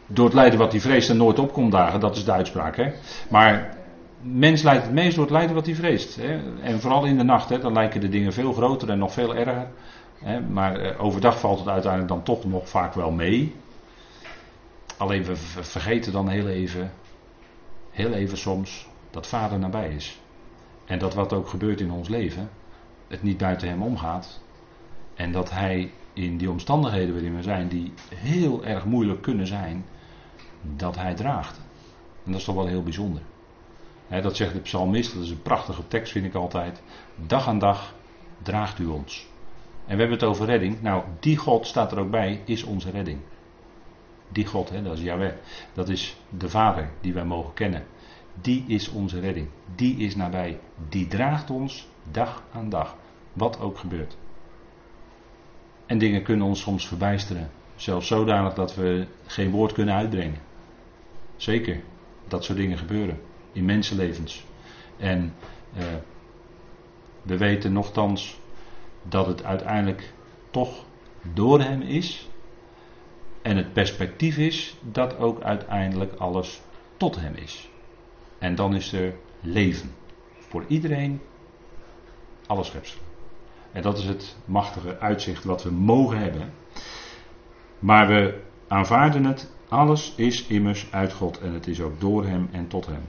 [0.05, 2.75] Door het lijden wat hij vreest en nooit opkomt dagen, dat is de uitspraak.
[2.75, 2.91] Hè?
[3.29, 3.77] Maar
[4.21, 6.15] mens lijdt het meest door het lijden wat hij vreest.
[6.15, 6.61] Hè?
[6.61, 9.35] En vooral in de nacht, hè, dan lijken de dingen veel groter en nog veel
[9.35, 9.67] erger.
[10.19, 10.41] Hè?
[10.41, 13.55] Maar eh, overdag valt het uiteindelijk dan toch nog vaak wel mee.
[14.97, 16.91] Alleen we vergeten dan heel even,
[17.91, 20.19] heel even soms, dat vader nabij is.
[20.85, 22.49] En dat wat ook gebeurt in ons leven,
[23.07, 24.41] het niet buiten hem omgaat.
[25.15, 29.85] En dat hij in die omstandigheden waarin we zijn, die heel erg moeilijk kunnen zijn,
[30.61, 31.57] dat hij draagt.
[32.25, 33.21] En dat is toch wel heel bijzonder
[34.09, 36.81] dat zegt de psalmist, dat is een prachtige tekst vind ik altijd.
[37.15, 37.93] Dag aan dag
[38.41, 39.27] draagt u ons.
[39.85, 40.81] En we hebben het over redding.
[40.81, 43.19] Nou, die God staat er ook bij, is onze redding.
[44.29, 45.33] Die God, dat is Yahweh.
[45.73, 47.85] Dat is de Vader die wij mogen kennen.
[48.41, 49.47] Die is onze redding.
[49.75, 50.59] Die is nabij.
[50.89, 52.95] Die draagt ons dag aan dag.
[53.33, 54.17] Wat ook gebeurt.
[55.85, 57.49] En dingen kunnen ons soms verbijsteren.
[57.75, 60.39] Zelfs zodanig dat we geen woord kunnen uitbrengen.
[61.35, 61.81] Zeker,
[62.27, 63.19] dat soort dingen gebeuren
[63.51, 64.45] in mensenlevens.
[64.97, 65.33] En
[65.77, 65.83] uh,
[67.21, 68.39] we weten nogthans
[69.03, 70.13] dat het uiteindelijk
[70.51, 70.83] toch
[71.33, 72.29] door hem is.
[73.41, 76.61] En het perspectief is dat ook uiteindelijk alles
[76.97, 77.69] tot hem is.
[78.37, 79.91] En dan is er leven.
[80.37, 81.21] Voor iedereen,
[82.47, 83.03] alles schepselen.
[83.71, 86.53] En dat is het machtige uitzicht wat we mogen hebben.
[87.79, 89.51] Maar we aanvaarden het.
[89.69, 93.01] Alles is immers uit God en het is ook door hem en tot hem.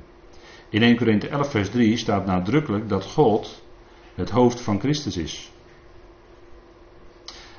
[0.70, 3.62] In 1 Korinthe 11 vers 3 staat nadrukkelijk dat God
[4.14, 5.52] het hoofd van Christus is.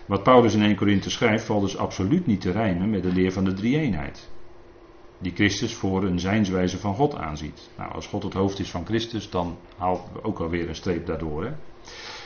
[0.05, 3.31] Wat Paulus in 1 Korinthe schrijft valt dus absoluut niet te rijmen met de leer
[3.31, 4.29] van de drie-eenheid.
[5.17, 7.69] Die Christus voor een zijnswijze van God aanziet.
[7.77, 11.05] Nou, als God het hoofd is van Christus, dan haalt we ook alweer een streep
[11.05, 11.43] daardoor.
[11.43, 11.51] Hè?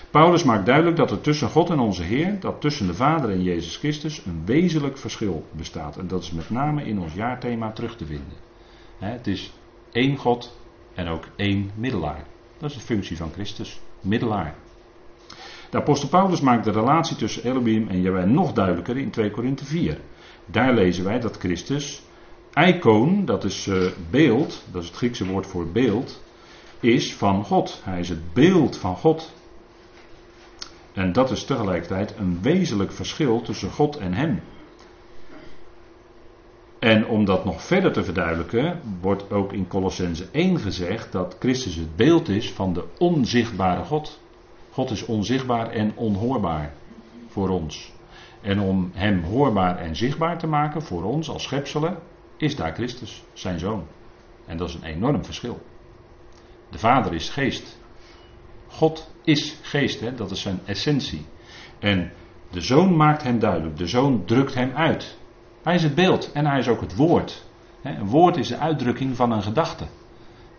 [0.09, 3.43] Paulus maakt duidelijk dat er tussen God en onze Heer, dat tussen de Vader en
[3.43, 5.97] Jezus Christus, een wezenlijk verschil bestaat.
[5.97, 8.37] En dat is met name in ons jaarthema terug te vinden.
[8.97, 9.53] Het is
[9.91, 10.57] één God,
[10.95, 12.25] en ook één middelaar.
[12.57, 14.55] Dat is de functie van Christus, middelaar.
[15.69, 19.65] De apostel Paulus maakt de relatie tussen Elohim en Jaweh nog duidelijker in 2 Korinthe
[19.65, 19.99] 4.
[20.45, 22.01] Daar lezen wij dat Christus,
[22.53, 26.23] icoon, dat is uh, beeld, dat is het Griekse woord voor beeld,
[26.79, 27.81] is van God.
[27.83, 29.33] Hij is het beeld van God.
[30.93, 34.41] En dat is tegelijkertijd een wezenlijk verschil tussen God en hem.
[36.85, 41.75] En om dat nog verder te verduidelijken, wordt ook in Colossense 1 gezegd dat Christus
[41.75, 44.21] het beeld is van de onzichtbare God.
[44.71, 46.73] God is onzichtbaar en onhoorbaar
[47.27, 47.93] voor ons.
[48.41, 51.97] En om hem hoorbaar en zichtbaar te maken voor ons als schepselen,
[52.37, 53.83] is daar Christus, zijn zoon.
[54.45, 55.61] En dat is een enorm verschil.
[56.69, 57.79] De Vader is geest.
[58.67, 60.15] God is geest, hè?
[60.15, 61.25] dat is zijn essentie.
[61.79, 62.11] En
[62.51, 65.17] de zoon maakt hem duidelijk, de zoon drukt hem uit.
[65.65, 67.45] Hij is het beeld en hij is ook het woord.
[67.81, 69.85] Een woord is de uitdrukking van een gedachte.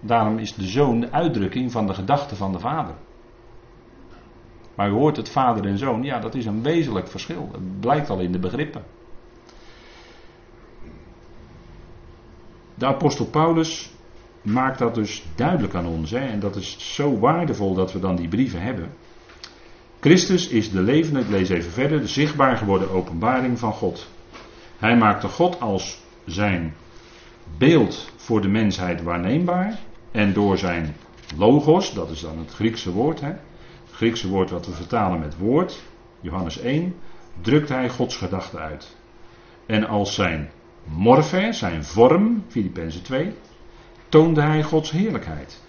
[0.00, 2.94] Daarom is de zoon de uitdrukking van de gedachte van de vader.
[4.74, 7.48] Maar u hoort het vader en zoon, ja, dat is een wezenlijk verschil.
[7.52, 8.84] Dat blijkt al in de begrippen.
[12.74, 13.90] De apostel Paulus
[14.42, 16.10] maakt dat dus duidelijk aan ons.
[16.10, 16.26] Hè?
[16.26, 18.92] En dat is zo waardevol dat we dan die brieven hebben.
[20.00, 24.14] Christus is de levende, ik lees even verder, de zichtbaar geworden openbaring van God.
[24.78, 26.74] Hij maakte God als zijn
[27.58, 29.78] beeld voor de mensheid waarneembaar.
[30.10, 30.96] En door zijn
[31.36, 35.38] logos, dat is dan het Griekse woord, hè, het Griekse woord wat we vertalen met
[35.38, 35.82] woord,
[36.20, 36.94] Johannes 1,
[37.40, 38.96] drukt hij Gods gedachte uit.
[39.66, 40.50] En als zijn
[40.84, 43.32] morfe, zijn vorm, Filippenzen 2,
[44.08, 45.62] toonde hij Gods heerlijkheid.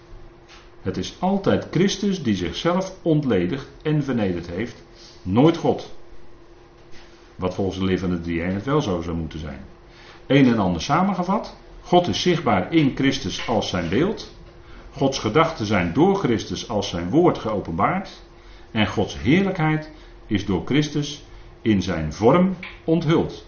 [0.82, 4.84] Het is altijd Christus die zichzelf ontledigd en vernederd heeft,
[5.22, 5.96] nooit God.
[7.38, 9.60] Wat volgens de levende drie wel zo zou moeten zijn.
[10.26, 11.56] Een en ander samengevat.
[11.82, 14.34] God is zichtbaar in Christus als zijn beeld.
[14.90, 18.22] Gods gedachten zijn door Christus als zijn woord geopenbaard.
[18.70, 19.90] En Gods heerlijkheid
[20.26, 21.24] is door Christus
[21.62, 23.46] in zijn vorm onthuld.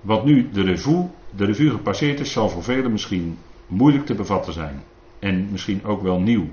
[0.00, 4.52] Wat nu de revue, de revue gepasseerd is, zal voor velen misschien moeilijk te bevatten
[4.52, 4.82] zijn.
[5.18, 6.48] En misschien ook wel nieuw.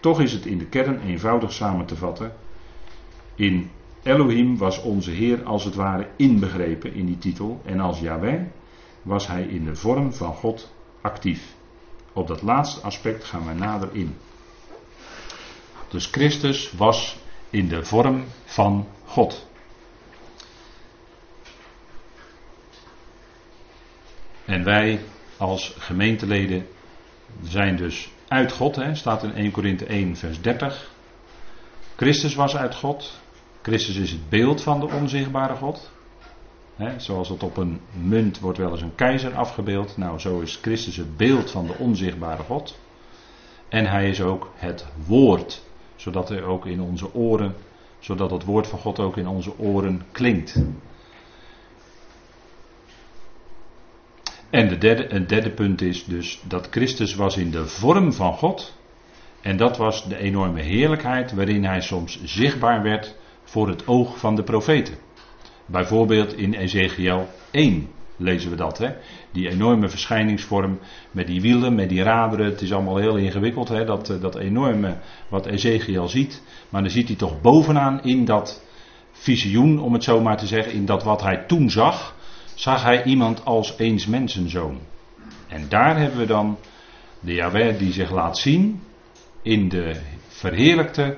[0.00, 2.32] Toch is het in de kern eenvoudig samen te vatten.
[3.34, 3.70] In
[4.04, 7.62] Elohim was onze Heer als het ware inbegrepen in die titel.
[7.64, 8.42] En als Yahweh
[9.02, 11.54] was hij in de vorm van God actief.
[12.12, 14.16] Op dat laatste aspect gaan wij nader in.
[15.88, 17.16] Dus Christus was
[17.50, 19.46] in de vorm van God.
[24.44, 25.00] En wij
[25.36, 26.66] als gemeenteleden
[27.42, 30.90] zijn dus uit God, hè, staat in 1 Korinthe 1, vers 30.
[31.96, 33.22] Christus was uit God.
[33.64, 35.90] Christus is het beeld van de onzichtbare God.
[36.96, 39.96] Zoals het op een munt wordt wel eens een keizer afgebeeld.
[39.96, 42.78] Nou, zo is Christus het beeld van de onzichtbare God.
[43.68, 45.62] En hij is ook het woord.
[45.96, 47.54] Zodat hij ook in onze oren,
[47.98, 50.62] zodat het woord van God ook in onze oren klinkt.
[54.50, 58.34] En de derde, een derde punt is dus dat Christus was in de vorm van
[58.34, 58.76] God.
[59.40, 64.36] En dat was de enorme heerlijkheid waarin hij soms zichtbaar werd voor het oog van
[64.36, 64.94] de profeten.
[65.66, 68.78] Bijvoorbeeld in Ezekiel 1 lezen we dat.
[68.78, 68.90] Hè?
[69.32, 70.78] Die enorme verschijningsvorm
[71.10, 72.46] met die wielen, met die raderen.
[72.46, 73.84] Het is allemaal heel ingewikkeld, hè?
[73.84, 74.96] Dat, eh, dat enorme
[75.28, 76.42] wat Ezekiel ziet.
[76.68, 78.62] Maar dan ziet hij toch bovenaan in dat
[79.12, 82.14] visioen, om het zo maar te zeggen, in dat wat hij toen zag,
[82.54, 84.78] zag hij iemand als eens mensenzoon.
[85.48, 86.58] En daar hebben we dan
[87.20, 88.82] de Jaweh die zich laat zien
[89.42, 91.16] in de verheerlijkte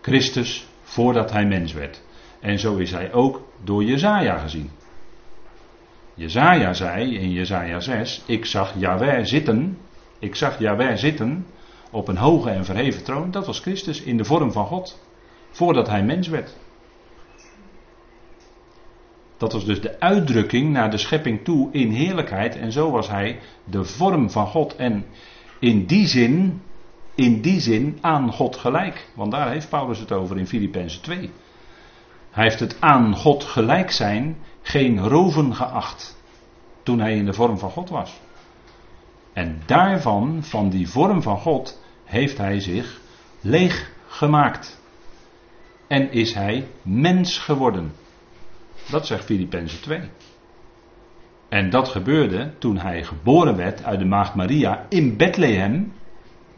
[0.00, 2.02] Christus voordat hij mens werd.
[2.40, 4.70] En zo is hij ook door Jezaja gezien.
[6.14, 9.78] Jezaja zei in Jezaja 6, ik zag Yahweh zitten,
[10.18, 11.46] ik zag Yahweh zitten
[11.90, 13.30] op een hoge en verheven troon.
[13.30, 15.00] Dat was Christus in de vorm van God,
[15.50, 16.56] voordat hij mens werd.
[19.36, 22.56] Dat was dus de uitdrukking naar de schepping toe in heerlijkheid.
[22.56, 24.76] En zo was hij de vorm van God.
[24.76, 25.04] En
[25.58, 26.62] in die zin
[27.16, 29.08] in die zin aan God gelijk.
[29.14, 31.30] Want daar heeft Paulus het over in Filippenzen 2.
[32.30, 36.16] Hij heeft het aan God gelijk zijn geen roven geacht
[36.82, 38.20] toen hij in de vorm van God was.
[39.32, 43.00] En daarvan, van die vorm van God, heeft hij zich
[43.40, 44.80] leeg gemaakt.
[45.86, 47.92] En is hij mens geworden.
[48.90, 50.00] Dat zegt Filippenzen 2.
[51.48, 55.92] En dat gebeurde toen hij geboren werd uit de maagd Maria in Bethlehem,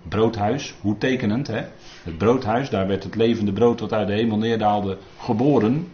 [0.02, 1.64] broodhuis, hoe tekenend hè.
[2.02, 5.88] Het broodhuis, daar werd het levende brood wat uit de hemel neerdaalde geboren.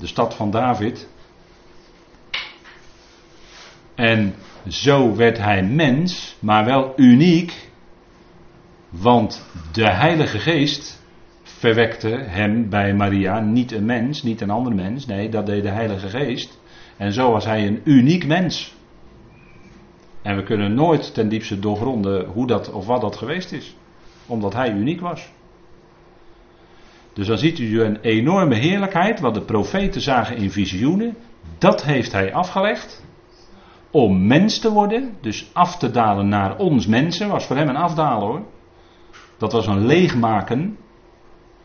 [0.00, 1.08] De stad van David.
[3.94, 4.34] En
[4.68, 7.70] zo werd hij mens, maar wel uniek.
[8.88, 11.02] Want de Heilige Geest
[11.42, 15.06] verwekte hem bij Maria niet een mens, niet een ander mens.
[15.06, 16.58] Nee, dat deed de Heilige Geest.
[16.96, 18.76] En zo was hij een uniek mens.
[20.22, 23.76] En we kunnen nooit ten diepste doorgronden hoe dat of wat dat geweest is.
[24.26, 25.32] Omdat hij uniek was.
[27.12, 31.16] Dus dan ziet u een enorme heerlijkheid, wat de profeten zagen in visioenen.
[31.58, 33.06] Dat heeft hij afgelegd
[33.90, 37.76] om mens te worden, dus af te dalen naar ons mensen, was voor hem een
[37.76, 38.42] afdalen hoor.
[39.38, 40.76] Dat was een leegmaken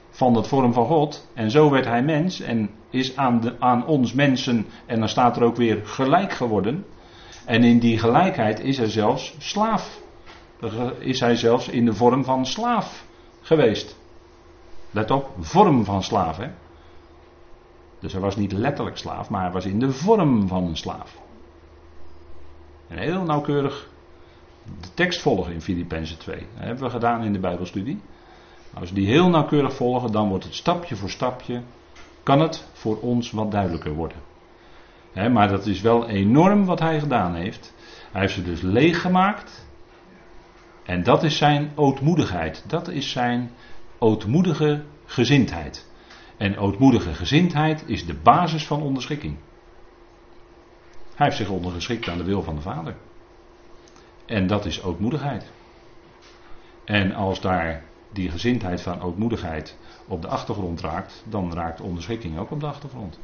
[0.10, 1.30] van het vorm van God.
[1.34, 5.38] En zo werd hij mens en is aan, de, aan ons mensen, en dan staat
[5.38, 6.86] er ook weer gelijk geworden.
[7.46, 10.02] En in die gelijkheid is hij zelfs slaaf.
[11.00, 13.06] Is hij zelfs in de vorm van slaaf
[13.42, 13.98] geweest.
[14.92, 16.38] Let op, vorm van slaaf.
[16.38, 16.48] Hè?
[18.00, 21.18] Dus hij was niet letterlijk slaaf, maar hij was in de vorm van een slaaf.
[22.88, 23.90] En heel nauwkeurig
[24.82, 26.38] de tekst volgen in Filippenzen 2.
[26.38, 28.02] Dat hebben we gedaan in de Bijbelstudie.
[28.74, 31.62] Als we die heel nauwkeurig volgen, dan wordt het stapje voor stapje,
[32.24, 34.18] kan het voor ons wat duidelijker worden.
[35.14, 37.74] Maar dat is wel enorm wat hij gedaan heeft.
[38.12, 39.68] Hij heeft ze dus leeg gemaakt.
[40.84, 42.64] En dat is zijn ootmoedigheid.
[42.68, 43.52] Dat is zijn
[43.98, 45.92] ootmoedige gezindheid.
[46.38, 49.38] En ootmoedige gezindheid is de basis van onderschikking.
[51.16, 52.96] Hij heeft zich ondergeschikt aan de wil van de Vader.
[54.26, 55.52] En dat is ootmoedigheid.
[56.86, 62.52] En als daar die gezindheid van ootmoedigheid op de achtergrond raakt, dan raakt onderschikking ook
[62.52, 63.20] op de achtergrond.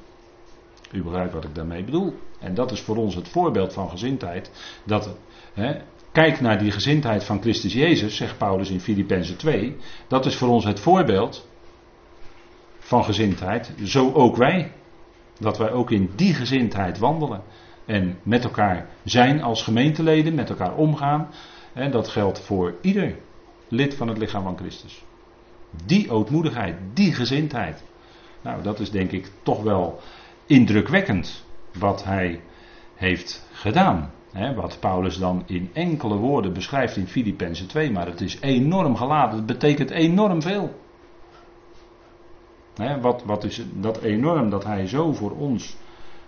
[0.91, 2.19] U begrijpt wat ik daarmee bedoel.
[2.39, 4.52] En dat is voor ons het voorbeeld van gezindheid.
[4.84, 5.15] Dat,
[5.54, 9.75] hè, kijk naar die gezindheid van Christus Jezus, zegt Paulus in Filippenzen 2.
[10.08, 11.47] Dat is voor ons het voorbeeld
[12.80, 13.73] van gezindheid.
[13.84, 14.71] Zo ook wij.
[15.39, 17.41] Dat wij ook in die gezindheid wandelen.
[17.86, 21.30] En met elkaar zijn als gemeenteleden, met elkaar omgaan.
[21.73, 23.15] En dat geldt voor ieder
[23.67, 25.04] lid van het lichaam van Christus.
[25.86, 27.84] Die ootmoedigheid, die gezindheid.
[28.41, 29.99] Nou, dat is denk ik toch wel
[30.49, 31.45] indrukwekkend
[31.79, 32.41] wat hij
[32.95, 34.12] heeft gedaan.
[34.55, 39.38] wat Paulus dan in enkele woorden beschrijft in Filippenzen 2, maar het is enorm geladen.
[39.38, 40.73] Het betekent enorm veel.
[43.01, 45.77] wat, wat is dat enorm dat hij zo voor ons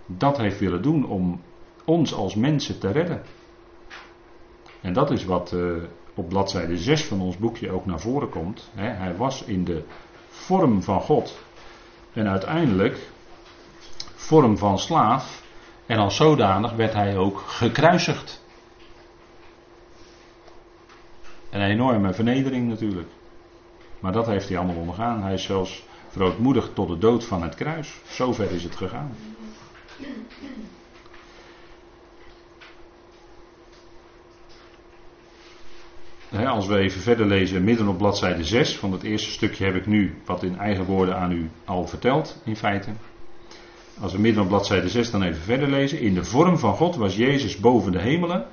[0.06, 1.40] dat heeft willen doen om
[1.84, 3.22] ons als mensen te redden.
[4.80, 5.82] En dat is wat uh,
[6.14, 8.70] op bladzijde 6 van ons boekje ook naar voren komt.
[8.74, 9.84] hij was in de
[10.28, 11.38] vorm van God.
[12.12, 13.11] En uiteindelijk
[14.22, 15.42] vorm van slaaf.
[15.86, 18.44] En als zodanig werd hij ook gekruisigd.
[21.50, 23.08] Een enorme vernedering natuurlijk.
[24.00, 25.22] Maar dat heeft hij allemaal ondergaan.
[25.22, 28.00] Hij is zelfs verootmoedigd tot de dood van het kruis.
[28.08, 29.16] Zover is het gegaan.
[36.52, 39.86] als we even verder lezen, midden op bladzijde 6 van het eerste stukje heb ik
[39.86, 42.90] nu wat in eigen woorden aan u al verteld, in feite.
[44.02, 46.00] Als we midden op bladzijde 6 dan even verder lezen.
[46.00, 48.46] In de vorm van God was Jezus boven de hemelen.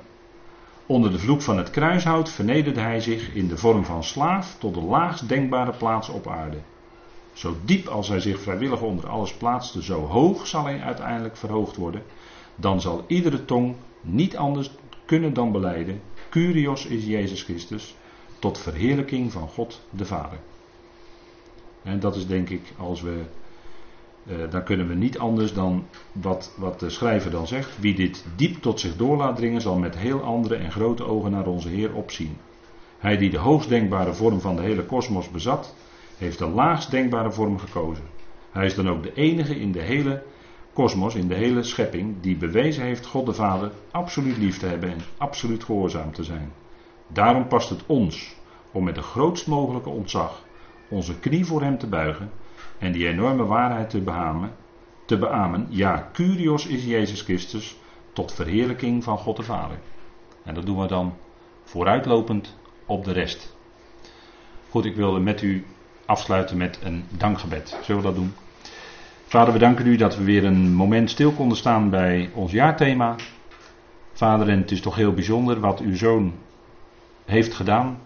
[0.86, 4.74] Onder de vloek van het kruishout vernederde hij zich in de vorm van slaaf tot
[4.74, 6.56] de laagst denkbare plaats op aarde.
[7.32, 11.76] Zo diep als hij zich vrijwillig onder alles plaatste, zo hoog zal hij uiteindelijk verhoogd
[11.76, 12.02] worden.
[12.56, 14.70] Dan zal iedere tong niet anders
[15.04, 17.94] kunnen dan beleiden Curios is Jezus Christus
[18.38, 20.38] tot verheerlijking van God de Vader.
[21.82, 23.22] En dat is denk ik, als we,
[24.50, 27.80] dan kunnen we niet anders dan wat, wat de schrijver dan zegt.
[27.80, 31.30] Wie dit diep tot zich door laat dringen, zal met heel andere en grote ogen
[31.30, 32.36] naar onze Heer opzien.
[32.98, 35.74] Hij die de hoogst denkbare vorm van de hele kosmos bezat,
[36.18, 38.04] heeft de laagst denkbare vorm gekozen.
[38.50, 40.22] Hij is dan ook de enige in de hele
[40.72, 44.90] kosmos, in de hele schepping, die bewezen heeft God de Vader absoluut lief te hebben
[44.90, 46.52] en absoluut gehoorzaam te zijn.
[47.06, 48.36] Daarom past het ons
[48.72, 50.42] om met de grootst mogelijke ontzag
[50.88, 52.30] onze knie voor Hem te buigen
[52.80, 54.52] en die enorme waarheid te beamen.
[55.04, 55.66] Te beamen.
[55.68, 57.76] Ja, Curios is Jezus Christus
[58.12, 59.78] tot verheerlijking van God de Vader.
[60.44, 61.14] En dat doen we dan
[61.64, 63.56] vooruitlopend op de rest.
[64.68, 65.64] Goed, ik wilde met u
[66.06, 67.78] afsluiten met een dankgebed.
[67.82, 68.32] Zullen we dat doen?
[69.26, 73.16] Vader, we danken u dat we weer een moment stil konden staan bij ons jaarthema.
[74.12, 76.34] Vader, en het is toch heel bijzonder wat uw zoon
[77.24, 77.98] heeft gedaan.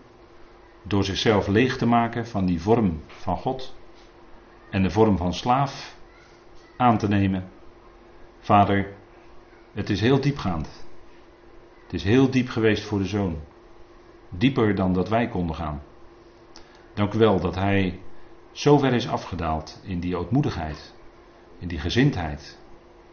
[0.83, 3.75] Door zichzelf leeg te maken van die vorm van God.
[4.75, 5.97] En de vorm van slaaf
[6.77, 7.49] aan te nemen.
[8.41, 8.95] Vader,
[9.73, 10.87] het is heel diepgaand.
[11.83, 13.37] Het is heel diep geweest voor de zoon.
[14.29, 15.83] Dieper dan dat wij konden gaan.
[16.95, 18.01] Dank u wel dat hij
[18.53, 20.95] zo ver is afgedaald in die ootmoedigheid
[21.59, 22.59] in die gezindheid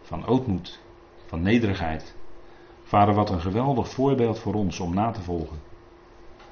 [0.01, 0.79] van ootmoed,
[1.25, 2.15] van nederigheid.
[2.83, 5.59] Vader, wat een geweldig voorbeeld voor ons om na te volgen.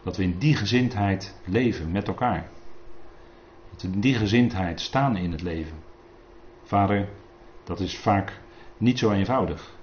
[0.04, 2.50] Dat we in die gezindheid leven met elkaar.
[3.82, 5.78] In die gezindheid staan in het leven.
[6.64, 7.10] Vader,
[7.64, 8.42] dat is vaak
[8.78, 9.78] niet zo eenvoudig.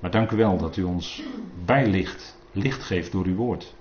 [0.00, 1.22] Maar dank u wel dat u ons
[1.64, 3.74] bijlicht, licht geeft door uw woord.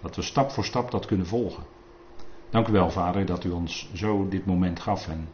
[0.00, 1.62] Dat we stap voor stap dat kunnen volgen.
[2.50, 5.28] Dank u wel, Vader, dat u ons zo dit moment gaf en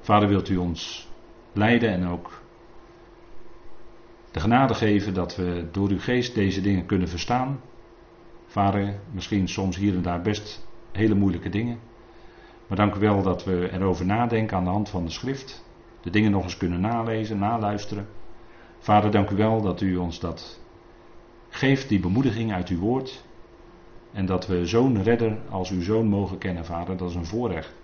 [0.00, 1.08] Vader, wilt u ons
[1.52, 2.42] leiden en ook
[4.30, 7.60] de genade geven dat we door uw geest deze dingen kunnen verstaan.
[8.46, 11.78] Vader, misschien soms hier en daar best hele moeilijke dingen.
[12.66, 15.64] Maar dank u wel dat we erover nadenken aan de hand van de schrift.
[16.00, 18.06] De dingen nog eens kunnen nalezen, naluisteren.
[18.78, 20.60] Vader, dank u wel dat u ons dat
[21.48, 23.24] geeft, die bemoediging uit uw woord.
[24.12, 27.74] En dat we zo'n redder als uw zoon mogen kennen, vader, dat is een voorrecht.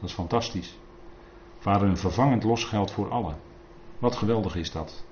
[0.00, 0.78] Dat is fantastisch.
[1.58, 3.36] Vader, een vervangend losgeld voor allen.
[3.98, 5.04] Wat geweldig is dat.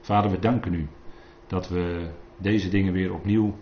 [0.00, 0.88] Vader, we danken u
[1.46, 3.54] dat we deze dingen weer opnieuw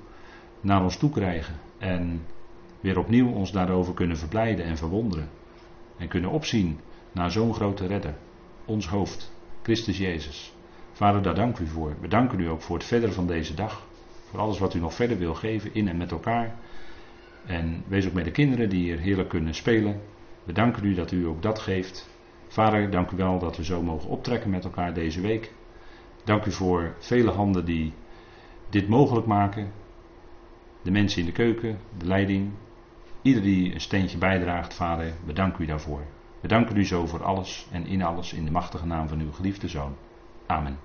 [0.61, 1.55] naar ons toe krijgen.
[1.79, 2.27] En
[2.81, 5.29] weer opnieuw ons daarover kunnen verblijden en verwonderen.
[5.97, 6.81] En kunnen opzien
[7.13, 8.15] naar zo'n grote redder.
[8.65, 10.55] Ons hoofd, Christus Jezus.
[10.93, 11.97] Vader, daar dank u voor.
[12.01, 13.87] We danken u ook voor het verder van deze dag.
[14.31, 16.57] Voor alles wat u nog verder wil geven in en met elkaar.
[17.47, 20.01] En wees ook met de kinderen die hier heerlijk kunnen spelen.
[20.45, 22.11] We danken u dat u ook dat geeft.
[22.49, 25.53] Vader, dank u wel dat we zo mogen optrekken met elkaar deze week.
[26.25, 27.93] Dank u voor vele handen die
[28.69, 29.73] dit mogelijk maken.
[30.83, 32.51] De mensen in de keuken, de leiding.
[33.23, 36.07] Ieder die een steentje bijdraagt, Vader, we u daarvoor.
[36.41, 39.33] We danken u zo voor alles en in alles in de machtige naam van uw
[39.33, 39.97] geliefde Zoon.
[40.47, 40.79] Amen.